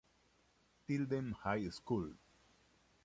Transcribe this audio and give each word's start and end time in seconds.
Tilden 0.87 1.33
High 1.45 1.69
School 1.69 2.15